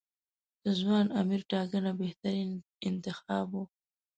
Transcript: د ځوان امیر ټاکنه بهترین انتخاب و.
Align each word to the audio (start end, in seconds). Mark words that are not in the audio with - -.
د 0.63 0.65
ځوان 0.79 1.05
امیر 1.21 1.41
ټاکنه 1.51 1.91
بهترین 2.01 2.49
انتخاب 2.87 3.47
و. 3.61 3.63